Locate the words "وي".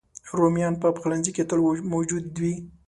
2.41-2.55